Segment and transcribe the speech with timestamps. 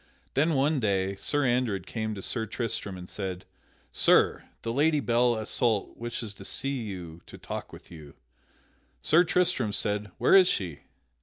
[0.33, 3.45] Then one day Sir Andred came to Sir Tristram and said:
[3.93, 8.15] "Sir, the Lady Belle Isoult wishes to see you to talk with you."
[9.03, 10.79] Sir Tristram said, "Where is she?"